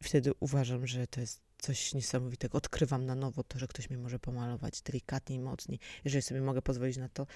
Wtedy 0.04 0.32
uważam, 0.40 0.88
że 0.88 1.08
to 1.08 1.20
jest 1.20 1.42
coś 1.58 1.94
niesamowitego. 1.94 2.58
Odkrywam 2.58 3.06
na 3.06 3.16
nowo 3.16 3.44
to, 3.44 3.60
że 3.60 3.68
ktoś 3.68 3.90
mnie 3.90 4.00
może 4.00 4.20
pomalować 4.20 4.82
delikatniej, 4.82 5.40
mocniej. 5.40 5.80
Jeżeli 6.06 6.22
sobie 6.22 6.42
mogę 6.42 6.62
pozwolić 6.62 6.98
na 6.98 7.10
to, 7.10 7.28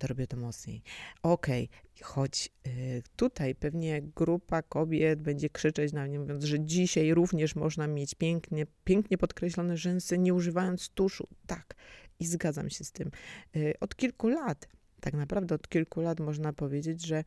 to 0.00 0.06
robię 0.06 0.26
to 0.26 0.36
mocniej. 0.36 0.82
Okej, 1.22 1.68
okay, 1.68 2.08
choć 2.08 2.48
y, 2.66 3.02
tutaj 3.16 3.54
pewnie 3.54 4.02
grupa 4.02 4.62
kobiet 4.62 5.22
będzie 5.22 5.50
krzyczeć 5.50 5.92
na 5.92 6.04
mnie, 6.04 6.18
mówiąc, 6.18 6.44
że 6.44 6.60
dzisiaj 6.60 7.14
również 7.14 7.54
można 7.54 7.86
mieć 7.86 8.14
pięknie, 8.14 8.66
pięknie 8.84 9.18
podkreślone 9.18 9.76
rzęsy, 9.76 10.18
nie 10.18 10.34
używając 10.34 10.88
tuszu. 10.88 11.28
Tak, 11.46 11.74
i 12.18 12.26
zgadzam 12.26 12.70
się 12.70 12.84
z 12.84 12.92
tym. 12.92 13.10
Y, 13.56 13.74
od 13.80 13.96
kilku 13.96 14.28
lat, 14.28 14.68
tak 15.00 15.14
naprawdę 15.14 15.54
od 15.54 15.68
kilku 15.68 16.00
lat 16.00 16.20
można 16.20 16.52
powiedzieć, 16.52 17.06
że 17.06 17.24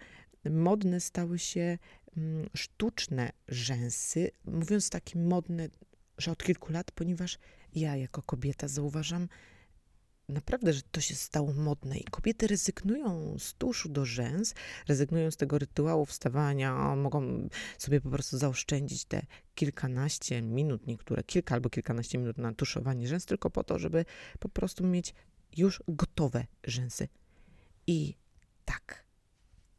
modne 0.49 0.99
stały 0.99 1.39
się 1.39 1.77
mm, 2.17 2.49
sztuczne 2.55 3.31
rzęsy. 3.47 4.31
Mówiąc 4.45 4.89
takie 4.89 5.19
modne, 5.19 5.69
że 6.17 6.31
od 6.31 6.43
kilku 6.43 6.73
lat, 6.73 6.91
ponieważ 6.91 7.37
ja 7.75 7.95
jako 7.95 8.21
kobieta 8.21 8.67
zauważam, 8.67 9.27
naprawdę, 10.29 10.73
że 10.73 10.81
to 10.81 11.01
się 11.01 11.15
stało 11.15 11.53
modne 11.53 11.97
i 11.97 12.03
kobiety 12.03 12.47
rezygnują 12.47 13.35
z 13.39 13.53
tuszu 13.53 13.89
do 13.89 14.05
rzęs, 14.05 14.53
rezygnują 14.87 15.31
z 15.31 15.37
tego 15.37 15.59
rytuału 15.59 16.05
wstawania, 16.05 16.95
mogą 16.95 17.49
sobie 17.77 18.01
po 18.01 18.09
prostu 18.09 18.37
zaoszczędzić 18.37 19.05
te 19.05 19.25
kilkanaście 19.55 20.41
minut, 20.41 20.87
niektóre 20.87 21.23
kilka 21.23 21.55
albo 21.55 21.69
kilkanaście 21.69 22.17
minut 22.17 22.37
na 22.37 22.53
tuszowanie 22.53 23.07
rzęs, 23.07 23.25
tylko 23.25 23.49
po 23.49 23.63
to, 23.63 23.79
żeby 23.79 24.05
po 24.39 24.49
prostu 24.49 24.83
mieć 24.83 25.13
już 25.57 25.83
gotowe 25.87 26.45
rzęsy. 26.63 27.07
I 27.87 28.15
tak, 28.65 29.05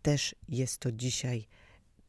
też 0.02 0.34
jest 0.48 0.78
to 0.78 0.92
dzisiaj 0.92 1.46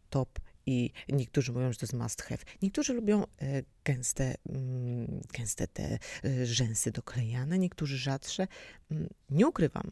top 0.09 0.39
i 0.65 0.91
niektórzy 1.09 1.51
mówią, 1.51 1.71
że 1.71 1.79
to 1.79 1.83
jest 1.83 1.93
must 1.93 2.21
have. 2.21 2.43
Niektórzy 2.61 2.93
lubią 2.93 3.23
e, 3.23 3.63
gęste, 3.83 4.35
mm, 4.49 4.84
gęste 5.33 5.67
te 5.67 5.99
e, 6.23 6.45
rzęsy 6.45 6.91
doklejane, 6.91 7.59
niektórzy 7.59 7.97
rzadsze. 7.97 8.47
Mm, 8.91 9.09
nie 9.29 9.47
ukrywam, 9.47 9.91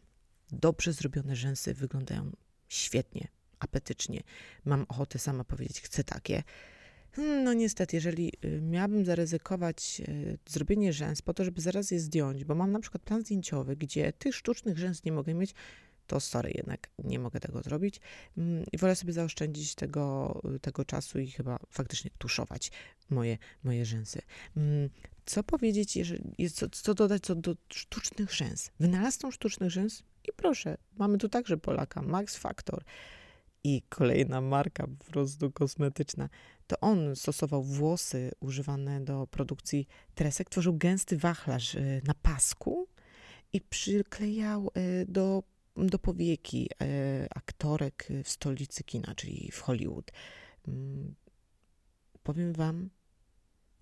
dobrze 0.52 0.92
zrobione 0.92 1.36
rzęsy 1.36 1.74
wyglądają 1.74 2.32
świetnie, 2.68 3.28
apetycznie. 3.58 4.22
Mam 4.64 4.86
ochotę 4.88 5.18
sama 5.18 5.44
powiedzieć, 5.44 5.80
chcę 5.80 6.04
takie. 6.04 6.42
Hmm, 7.12 7.44
no 7.44 7.52
niestety, 7.52 7.96
jeżeli 7.96 8.32
y, 8.44 8.60
miałabym 8.60 9.04
zaryzykować 9.04 10.02
e, 10.08 10.36
zrobienie 10.46 10.92
rzęs 10.92 11.22
po 11.22 11.34
to, 11.34 11.44
żeby 11.44 11.60
zaraz 11.60 11.90
je 11.90 12.00
zdjąć, 12.00 12.44
bo 12.44 12.54
mam 12.54 12.72
na 12.72 12.80
przykład 12.80 13.02
plan 13.02 13.20
zdjęciowy, 13.20 13.76
gdzie 13.76 14.12
tych 14.12 14.34
sztucznych 14.34 14.78
rzęs 14.78 15.04
nie 15.04 15.12
mogę 15.12 15.34
mieć, 15.34 15.54
to 16.06 16.20
sorry, 16.20 16.50
jednak 16.54 16.90
nie 17.04 17.18
mogę 17.18 17.40
tego 17.40 17.62
zrobić. 17.62 18.00
Mm, 18.38 18.64
I 18.72 18.78
wolę 18.78 18.96
sobie 18.96 19.12
zaoszczędzić 19.12 19.74
tego, 19.74 20.40
tego 20.60 20.84
czasu 20.84 21.18
i 21.18 21.30
chyba 21.30 21.58
faktycznie 21.70 22.10
tuszować 22.18 22.70
moje, 23.10 23.38
moje 23.64 23.84
rzęsy. 23.84 24.22
Mm, 24.56 24.90
co 25.26 25.42
powiedzieć, 25.42 25.98
co, 26.54 26.68
co 26.68 26.94
dodać 26.94 27.22
co 27.22 27.34
do 27.34 27.56
sztucznych 27.68 28.32
rzęs? 28.32 28.70
Wynalazcą 28.80 29.30
sztucznych 29.30 29.70
rzęs 29.70 30.02
i 30.28 30.32
proszę, 30.36 30.76
mamy 30.96 31.18
tu 31.18 31.28
także 31.28 31.56
Polaka, 31.56 32.02
Max 32.02 32.36
Factor. 32.36 32.84
i 33.64 33.82
kolejna 33.88 34.40
marka 34.40 34.86
po 34.98 35.04
prostu 35.04 35.52
kosmetyczna. 35.52 36.28
To 36.66 36.80
on 36.80 37.16
stosował 37.16 37.62
włosy 37.62 38.30
używane 38.40 39.00
do 39.00 39.26
produkcji 39.26 39.86
tresek, 40.14 40.50
tworzył 40.50 40.76
gęsty 40.76 41.16
wachlarz 41.16 41.74
y, 41.74 42.02
na 42.04 42.14
pasku 42.14 42.88
i 43.52 43.60
przyklejał 43.60 44.70
y, 44.76 45.06
do, 45.08 45.42
do 45.76 45.98
powieki 45.98 46.68
y, 46.82 47.26
aktorek 47.30 48.08
w 48.24 48.28
stolicy 48.28 48.84
kina, 48.84 49.14
czyli 49.14 49.50
w 49.52 49.60
Hollywood. 49.60 50.10
Mm, 50.68 51.14
powiem 52.22 52.52
wam, 52.52 52.90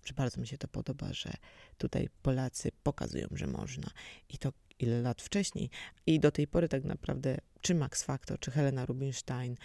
że 0.05 0.13
bardzo 0.13 0.41
mi 0.41 0.47
się 0.47 0.57
to 0.57 0.67
podoba, 0.67 1.13
że 1.13 1.33
tutaj 1.77 2.09
Polacy 2.21 2.71
pokazują, 2.83 3.27
że 3.31 3.47
można. 3.47 3.91
I 4.29 4.37
to 4.37 4.53
ile 4.79 5.01
lat 5.01 5.21
wcześniej. 5.21 5.69
I 6.05 6.19
do 6.19 6.31
tej 6.31 6.47
pory 6.47 6.69
tak 6.69 6.83
naprawdę, 6.83 7.37
czy 7.61 7.75
Max 7.75 8.03
Factor, 8.03 8.39
czy 8.39 8.51
Helena 8.51 8.85
Rubinstein, 8.85 9.55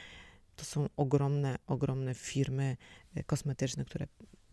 to 0.56 0.64
są 0.64 0.88
ogromne, 0.96 1.58
ogromne 1.66 2.14
firmy 2.14 2.76
e, 3.14 3.24
kosmetyczne, 3.24 3.84
które 3.84 4.06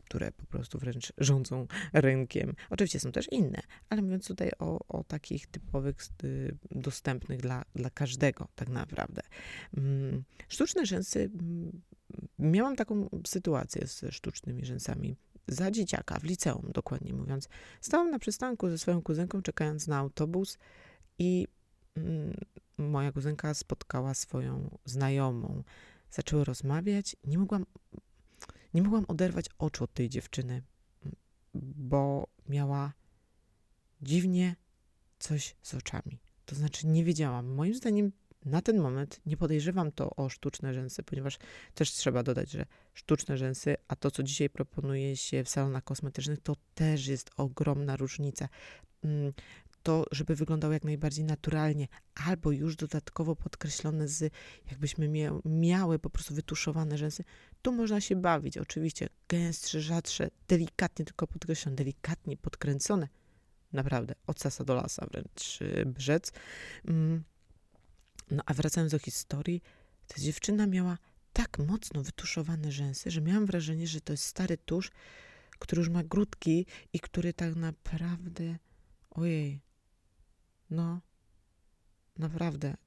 które 0.06 0.32
po 0.32 0.46
prostu 0.46 0.80
wręcz 0.80 1.14
rządzą 1.18 1.68
rynkiem. 1.94 2.54
Oczywiście 2.70 3.00
są 3.00 3.12
też 3.12 3.32
inne, 3.32 3.62
ale 3.90 4.02
mówiąc 4.02 4.28
tutaj 4.28 4.52
o, 4.60 4.80
o 4.88 5.04
takich 5.04 5.48
typowych, 5.48 5.96
y, 6.24 6.58
dostępnych 6.72 7.42
dla, 7.42 7.66
dla 7.76 7.90
każdego 7.90 8.48
tak 8.56 8.70
naprawdę. 8.70 9.22
Mm, 9.78 10.24
sztuczne 10.48 10.86
rzęsy, 10.86 11.32
mm, 11.34 11.82
miałam 12.40 12.76
taką 12.76 13.10
sytuację 13.28 13.88
z 13.88 14.06
sztucznymi 14.12 14.66
rzęsami 14.66 15.16
za 15.48 15.72
dzieciaka, 15.72 16.20
w 16.20 16.24
liceum 16.24 16.72
dokładnie 16.74 17.14
mówiąc. 17.14 17.50
Stałam 17.82 18.12
na 18.12 18.20
przystanku 18.20 18.70
ze 18.70 18.78
swoją 18.78 19.02
kuzynką, 19.02 19.42
czekając 19.42 19.88
na 19.88 19.98
autobus 19.98 20.58
i 21.20 21.48
mm, 21.96 22.34
moja 22.78 23.12
kuzynka 23.12 23.54
spotkała 23.54 24.14
swoją 24.14 24.78
znajomą. 24.86 25.64
Zaczęły 26.12 26.44
rozmawiać. 26.44 27.16
Nie 27.24 27.38
mogłam, 27.38 27.66
nie 28.76 28.82
mogłam 28.82 29.06
oderwać 29.08 29.46
oczu 29.58 29.84
od 29.84 29.94
tej 29.94 30.10
dziewczyny, 30.10 30.64
bo 31.54 32.28
miała 32.50 32.94
dziwnie 34.02 34.56
coś 35.20 35.56
z 35.62 35.74
oczami. 35.74 36.20
To 36.46 36.56
znaczy 36.56 36.88
nie 36.88 37.04
wiedziałam. 37.04 37.46
Moim 37.54 37.76
zdaniem 37.76 38.12
na 38.46 38.62
ten 38.62 38.78
moment 38.78 39.22
nie 39.26 39.38
podejrzewam 39.38 39.92
to 39.92 40.10
o 40.16 40.30
sztuczne 40.30 40.74
rzęsy, 40.74 41.04
ponieważ 41.04 41.38
też 41.74 41.92
trzeba 41.92 42.24
dodać, 42.24 42.52
że 42.52 42.66
sztuczne 42.94 43.38
rzęsy, 43.38 43.76
a 43.88 43.96
to, 43.96 44.12
co 44.12 44.24
dzisiaj 44.24 44.50
proponuje 44.50 45.18
się 45.18 45.44
w 45.44 45.50
salonach 45.50 45.84
kosmetycznych, 45.84 46.40
to 46.42 46.56
też 46.74 47.08
jest 47.08 47.32
ogromna 47.38 47.98
różnica. 47.98 48.50
To, 49.86 50.06
żeby 50.12 50.36
wyglądało 50.36 50.74
jak 50.74 50.84
najbardziej 50.84 51.26
naturalnie, 51.26 51.88
albo 52.16 52.52
już 52.52 52.76
dodatkowo 52.76 53.36
podkreślone 53.36 54.08
z, 54.08 54.34
jakbyśmy 54.72 55.08
mia 55.08 55.32
miały 55.46 56.00
po 56.00 56.10
prostu 56.10 56.36
wytuszowane 56.36 56.98
rzęsy, 56.98 57.24
tu 57.62 57.72
można 57.72 58.02
się 58.02 58.16
bawić. 58.16 58.58
Oczywiście 58.58 59.10
gęstsze, 59.28 59.82
rzadsze, 59.82 60.30
delikatnie 60.48 61.06
tylko 61.06 61.28
podkreślone, 61.28 61.76
delikatnie 61.76 62.38
podkręcone. 62.38 63.08
Naprawdę, 63.74 64.16
od 64.28 64.40
sasa 64.40 64.64
do 64.64 64.76
lasa 64.76 65.08
wręcz 65.12 65.60
brzec. 65.86 66.32
Mm, 66.88 67.24
no 68.32 68.44
a 68.46 68.54
wracając 68.54 68.92
do 68.92 69.00
historii, 69.00 69.62
ta 70.08 70.22
dziewczyna 70.22 70.68
miała 70.68 70.98
tak 71.34 71.60
mocno 71.60 72.04
wytuszowane 72.04 72.72
rzęsy, 72.72 73.12
że 73.12 73.22
miałam 73.22 73.46
wrażenie, 73.46 73.88
że 73.88 74.02
to 74.02 74.14
jest 74.14 74.24
stary 74.24 74.58
tusz, 74.58 74.92
który 75.60 75.80
już 75.80 75.90
ma 75.90 76.04
grudki 76.04 76.66
i 76.94 77.00
który 77.00 77.34
tak 77.34 77.56
naprawdę, 77.56 78.58
ojej, 79.12 79.66
no, 80.70 81.02
naprawdę, 82.18 82.78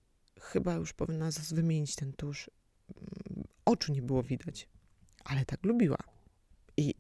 chyba 0.41 0.75
już 0.75 0.93
powinna 0.93 1.31
wymienić 1.51 1.95
ten 1.95 2.13
tusz. 2.13 2.51
Oczu 3.65 3.93
nie 3.93 4.03
było 4.03 4.23
widać, 4.23 4.69
ale 5.25 5.45
tak 5.45 5.65
lubiła. 5.65 5.99
I 6.77 6.95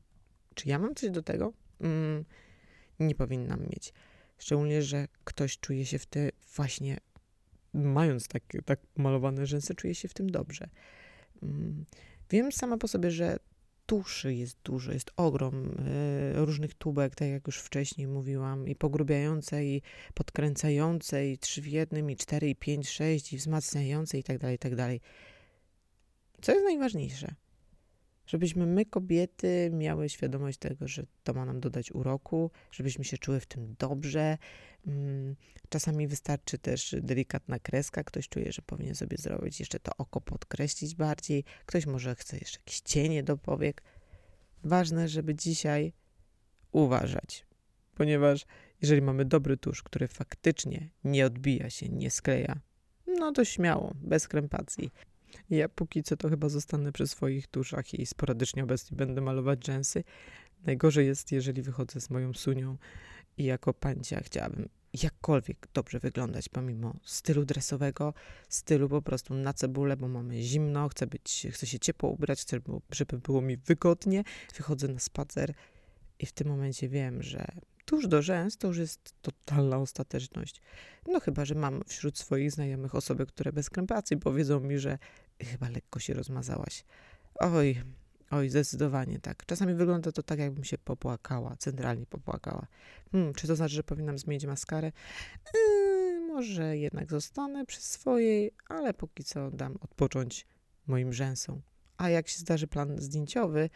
czy 0.54 0.68
ja 0.68 0.78
mam 0.78 0.94
coś 0.94 1.11
do 1.11 1.23
tego? 1.23 1.52
Mm, 1.80 2.25
nie 3.00 3.14
powinnam 3.14 3.61
mieć. 3.61 3.92
Szczególnie, 4.38 4.82
że 4.82 5.08
ktoś 5.25 5.58
czuje 5.58 5.87
się 5.87 5.99
w 5.99 6.06
te 6.06 6.30
właśnie 6.56 6.99
mając 7.75 8.28
tak, 8.28 8.42
tak 8.64 8.80
malowane 8.97 9.47
rzęsy, 9.47 9.74
czuję 9.74 9.94
się 9.94 10.09
w 10.09 10.14
tym 10.14 10.31
dobrze. 10.31 10.68
Mm, 11.42 11.85
wiem 12.31 12.52
sama 12.52 12.79
po 12.79 12.88
sobie, 12.88 13.11
że 13.11 13.38
tuszy 13.88 14.35
jest 14.35 14.57
dużo, 14.64 14.92
jest 14.92 15.11
ogrom 15.16 15.66
y, 15.66 16.44
różnych 16.44 16.74
tubek, 16.74 17.14
tak 17.14 17.29
jak 17.29 17.46
już 17.46 17.59
wcześniej 17.59 18.07
mówiłam, 18.07 18.68
i 18.68 18.74
pogrubiające, 18.74 19.64
i 19.64 19.83
podkręcające, 20.14 21.29
i 21.29 21.38
trzy 21.38 21.62
w 21.62 21.66
jednym, 21.66 22.11
i 22.11 22.16
cztery, 22.16 22.48
i 22.48 22.57
pięć, 22.57 22.88
sześć, 22.88 23.33
i 23.33 23.37
wzmacniające, 23.37 24.18
i 24.18 24.22
tak 24.22 24.38
dalej, 24.38 24.57
i 24.57 24.59
tak 24.59 24.74
dalej. 24.74 25.01
Co 26.42 26.53
jest 26.53 26.64
najważniejsze? 26.64 27.35
Żebyśmy 28.28 28.66
my, 28.66 28.86
kobiety, 28.86 29.70
miały 29.72 30.08
świadomość 30.08 30.58
tego, 30.58 30.88
że 30.88 31.02
to 31.24 31.34
ma 31.34 31.44
nam 31.44 31.60
dodać 31.60 31.92
uroku, 31.92 32.50
żebyśmy 32.70 33.04
się 33.04 33.18
czuły 33.18 33.40
w 33.40 33.46
tym 33.46 33.74
dobrze. 33.78 34.38
Mm, 34.86 35.36
czasami 35.68 36.06
wystarczy 36.06 36.58
też 36.58 36.94
delikatna 37.00 37.58
kreska, 37.58 38.04
ktoś 38.04 38.28
czuje, 38.28 38.52
że 38.52 38.62
powinien 38.62 38.94
sobie 38.94 39.16
zrobić 39.16 39.60
jeszcze 39.60 39.80
to 39.80 39.92
oko 39.98 40.20
podkreślić 40.20 40.94
bardziej, 40.94 41.44
ktoś 41.66 41.86
może 41.86 42.14
chce 42.14 42.38
jeszcze 42.38 42.58
jakieś 42.58 42.80
cienie 42.80 43.22
do 43.22 43.36
powiek. 43.36 43.82
Ważne, 44.64 45.08
żeby 45.08 45.34
dzisiaj 45.34 45.92
uważać, 46.72 47.46
ponieważ 47.94 48.46
jeżeli 48.82 49.02
mamy 49.02 49.24
dobry 49.24 49.56
tusz, 49.56 49.82
który 49.82 50.08
faktycznie 50.08 50.90
nie 51.04 51.26
odbija 51.26 51.70
się, 51.70 51.88
nie 51.88 52.10
skleja, 52.10 52.60
no 53.06 53.32
to 53.32 53.44
śmiało, 53.44 53.94
bez 53.94 54.28
krępacji. 54.28 54.90
Ja 55.50 55.68
póki 55.68 56.02
co 56.02 56.16
to 56.16 56.28
chyba 56.28 56.48
zostanę 56.48 56.92
przy 56.92 57.06
swoich 57.06 57.46
tuszach 57.46 57.94
i 57.94 58.06
sporadycznie 58.06 58.64
obecnie 58.64 58.96
będę 58.96 59.20
malować 59.20 59.66
rzęsy. 59.66 60.04
Najgorzej 60.66 61.06
jest, 61.06 61.32
jeżeli 61.32 61.62
wychodzę 61.62 62.00
z 62.00 62.10
moją 62.10 62.34
sunią 62.34 62.76
i 63.36 63.44
jako 63.44 63.74
pancia 63.74 64.20
chciałabym 64.20 64.68
jakkolwiek 65.02 65.68
dobrze 65.74 65.98
wyglądać, 65.98 66.48
pomimo 66.48 66.94
stylu 67.04 67.44
dresowego, 67.44 68.14
stylu 68.48 68.88
po 68.88 69.02
prostu 69.02 69.34
na 69.34 69.52
cebulę, 69.52 69.96
bo 69.96 70.08
mamy 70.08 70.42
zimno, 70.42 70.88
chcę, 70.88 71.06
być, 71.06 71.46
chcę 71.50 71.66
się 71.66 71.78
ciepło 71.78 72.10
ubrać, 72.10 72.40
chcę, 72.40 72.60
żeby 72.90 73.18
było 73.18 73.40
mi 73.40 73.56
wygodnie. 73.56 74.24
Wychodzę 74.56 74.88
na 74.88 74.98
spacer 74.98 75.54
i 76.18 76.26
w 76.26 76.32
tym 76.32 76.48
momencie 76.48 76.88
wiem, 76.88 77.22
że 77.22 77.46
tuż 77.88 78.07
do 78.07 78.22
rzęs 78.22 78.57
to 78.57 78.68
już 78.68 78.79
jest 78.79 79.14
totalna 79.22 79.79
ostateczność. 79.79 80.62
No 81.07 81.20
chyba, 81.20 81.44
że 81.44 81.55
mam 81.55 81.83
wśród 81.87 82.18
swoich 82.18 82.53
znajomych 82.53 82.94
osoby, 82.94 83.27
które 83.27 83.53
bez 83.53 83.70
krępacji 83.70 84.16
powiedzą 84.16 84.61
mi, 84.61 84.79
że 84.79 84.98
chyba 85.42 85.68
lekko 85.68 86.01
się 86.01 86.14
rozmazałaś. 86.14 86.85
Oj, 87.35 87.83
oj, 88.31 88.51
zdecydowanie 88.51 89.20
tak. 89.20 89.46
Czasami 89.46 89.74
wygląda 89.74 90.12
to 90.12 90.22
tak, 90.22 90.38
jakbym 90.38 90.64
się 90.64 90.79
popłakała, 90.79 91.57
centralnie 91.57 92.07
popłakała. 92.07 92.66
Hmm, 93.12 93.35
czy 93.35 93.46
to 93.46 93.57
znaczy, 93.57 93.74
że 93.74 93.83
powinnam 93.83 94.18
zmienić 94.18 94.46
maskarę? 94.46 94.92
Yy, 95.55 96.20
może 96.20 96.77
jednak 96.77 97.11
zostanę 97.11 97.66
przy 97.66 97.81
swojej, 97.81 98.51
ale 98.68 98.94
póki 98.94 99.24
co 99.24 99.51
dam 99.51 99.77
odpocząć 99.81 100.46
moim 100.87 101.12
rzęsom. 101.12 101.62
A 101.96 102.11
jak 102.11 102.29
się 102.29 102.38
zdarzy 102.38 102.66
plan 102.66 102.98
zdjęciowy, 102.98 103.70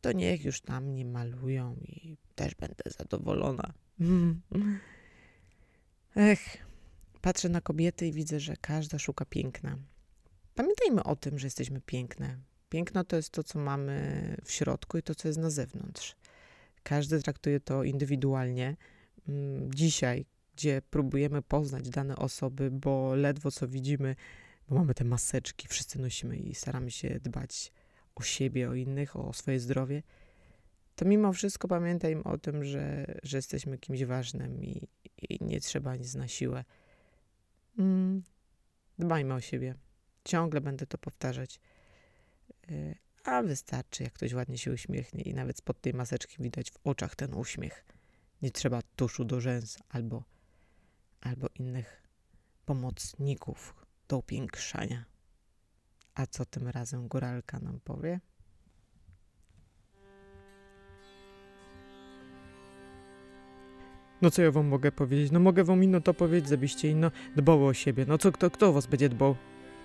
to 0.00 0.12
niech 0.12 0.44
już 0.44 0.60
tam 0.60 0.84
mnie 0.84 1.04
malują 1.04 1.76
i 1.82 2.16
też 2.38 2.54
będę 2.54 2.84
zadowolona. 2.98 3.72
Ech, 6.16 6.56
patrzę 7.20 7.48
na 7.48 7.60
kobiety 7.60 8.06
i 8.06 8.12
widzę, 8.12 8.40
że 8.40 8.56
każda 8.56 8.98
szuka 8.98 9.24
piękna. 9.24 9.78
Pamiętajmy 10.54 11.04
o 11.04 11.16
tym, 11.16 11.38
że 11.38 11.46
jesteśmy 11.46 11.80
piękne. 11.80 12.38
Piękno 12.68 13.04
to 13.04 13.16
jest 13.16 13.30
to, 13.30 13.42
co 13.42 13.58
mamy 13.58 14.36
w 14.44 14.52
środku 14.52 14.98
i 14.98 15.02
to, 15.02 15.14
co 15.14 15.28
jest 15.28 15.38
na 15.38 15.50
zewnątrz. 15.50 16.16
Każdy 16.82 17.22
traktuje 17.22 17.60
to 17.60 17.84
indywidualnie. 17.84 18.76
Mm, 19.28 19.74
dzisiaj, 19.74 20.26
gdzie 20.56 20.82
próbujemy 20.90 21.42
poznać 21.42 21.90
dane 21.90 22.16
osoby, 22.16 22.70
bo 22.70 23.14
ledwo 23.14 23.50
co 23.50 23.68
widzimy, 23.68 24.16
bo 24.68 24.76
mamy 24.76 24.94
te 24.94 25.04
maseczki, 25.04 25.68
wszyscy 25.68 25.98
nosimy 25.98 26.36
i 26.36 26.54
staramy 26.54 26.90
się 26.90 27.20
dbać 27.20 27.72
o 28.14 28.22
siebie, 28.22 28.70
o 28.70 28.74
innych, 28.74 29.16
o 29.16 29.32
swoje 29.32 29.60
zdrowie, 29.60 30.02
to 30.98 31.04
mimo 31.04 31.32
wszystko 31.32 31.68
pamiętaj 31.68 32.16
o 32.24 32.38
tym, 32.38 32.64
że, 32.64 33.06
że 33.22 33.38
jesteśmy 33.38 33.78
kimś 33.78 34.04
ważnym 34.04 34.64
i, 34.64 34.88
i 35.28 35.44
nie 35.44 35.60
trzeba 35.60 35.96
nic 35.96 36.14
na 36.14 36.28
siłę. 36.28 36.64
Mm, 37.78 38.22
dbajmy 38.98 39.34
o 39.34 39.40
siebie. 39.40 39.74
Ciągle 40.24 40.60
będę 40.60 40.86
to 40.86 40.98
powtarzać. 40.98 41.60
Y, 42.70 42.96
a 43.24 43.42
wystarczy, 43.42 44.02
jak 44.02 44.12
ktoś 44.12 44.32
ładnie 44.32 44.58
się 44.58 44.72
uśmiechnie 44.72 45.22
i 45.22 45.34
nawet 45.34 45.58
spod 45.58 45.80
tej 45.80 45.94
maseczki 45.94 46.42
widać 46.42 46.70
w 46.70 46.78
oczach 46.84 47.16
ten 47.16 47.34
uśmiech. 47.34 47.84
Nie 48.42 48.50
trzeba 48.50 48.82
tuszu 48.96 49.24
do 49.24 49.40
rzęs 49.40 49.78
albo, 49.88 50.24
albo 51.20 51.46
innych 51.54 52.08
pomocników 52.66 53.74
do 54.08 54.18
upiększania. 54.18 55.04
A 56.14 56.26
co 56.26 56.44
tym 56.44 56.68
razem 56.68 57.08
góralka 57.08 57.58
nam 57.58 57.80
powie? 57.80 58.20
No 64.22 64.30
co 64.30 64.42
ja 64.42 64.50
wam 64.50 64.66
mogę 64.66 64.92
powiedzieć? 64.92 65.32
No 65.32 65.40
mogę 65.40 65.64
wam 65.64 65.84
ino 65.84 66.00
to 66.00 66.14
powiedzieć, 66.14 66.48
żebyście 66.48 66.90
ino 66.90 67.10
dbało 67.36 67.68
o 67.68 67.74
siebie. 67.74 68.04
No 68.08 68.18
co, 68.18 68.32
kto, 68.32 68.50
kto 68.50 68.72
was 68.72 68.86
będzie 68.86 69.08
dbał? 69.08 69.36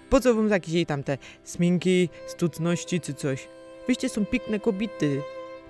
Po 0.10 0.20
co 0.20 0.36
wam 0.36 0.50
jakieś 0.50 0.86
tam 0.86 1.04
te 1.04 1.18
sminki, 1.44 2.10
sztuczności 2.30 3.02
czy 3.02 3.14
coś? 3.14 3.48
Wyście 3.88 4.10
są 4.10 4.26
piękne 4.26 4.60
kobiety. 4.60 5.22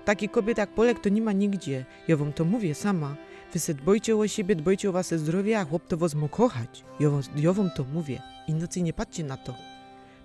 Takie 0.04 0.28
kobiety 0.28 0.60
jak 0.60 0.74
Polek 0.74 1.00
to 1.00 1.08
nie 1.08 1.22
ma 1.22 1.32
nigdzie. 1.32 1.84
Ja 2.08 2.16
wam 2.16 2.32
to 2.32 2.44
mówię 2.44 2.74
sama. 2.74 3.16
Wy 3.52 3.58
se 3.58 3.74
dbajcie 3.74 4.16
o 4.16 4.28
siebie, 4.28 4.56
dbajcie 4.56 4.90
o 4.90 4.92
wasze 4.92 5.18
zdrowie, 5.18 5.58
a 5.58 5.64
chłop 5.64 5.86
to 5.86 5.96
was 5.96 6.14
ma 6.14 6.28
kochać. 6.28 6.84
Ja 7.00 7.10
wam, 7.10 7.22
ja 7.36 7.52
wam 7.52 7.70
to 7.76 7.84
mówię. 7.92 8.22
Inaczej 8.48 8.82
nie 8.82 8.92
patrzcie 8.92 9.24
na 9.24 9.36
to. 9.36 9.54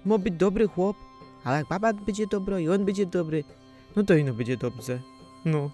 Ma 0.06 0.18
być 0.18 0.34
dobry 0.34 0.68
chłop, 0.68 0.98
ale 1.44 1.58
jak 1.58 1.68
baba 1.68 1.94
będzie 1.94 2.28
dobra 2.28 2.60
i 2.60 2.70
on 2.70 2.86
będzie 2.86 3.06
dobry, 3.06 3.44
no 3.96 4.04
to 4.04 4.16
ino 4.16 4.34
będzie 4.34 4.58
dobrze. 4.58 5.00
No. 5.46 5.72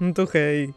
No 0.00 0.12
to 0.14 0.26
hej. 0.26 0.72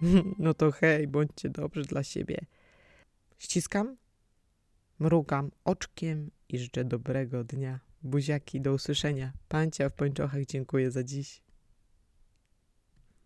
No 0.38 0.54
to 0.54 0.70
hej, 0.70 1.08
bądźcie 1.08 1.48
dobrzy 1.48 1.82
dla 1.82 2.02
siebie. 2.02 2.38
Ściskam, 3.38 3.96
mrugam 4.98 5.50
oczkiem 5.64 6.30
i 6.48 6.58
życzę 6.58 6.84
dobrego 6.84 7.44
dnia. 7.44 7.80
Buziaki, 8.02 8.60
do 8.60 8.72
usłyszenia. 8.72 9.32
Pancia 9.48 9.88
w 9.88 9.92
pończochach, 9.92 10.46
dziękuję 10.46 10.90
za 10.90 11.04
dziś. 11.04 11.42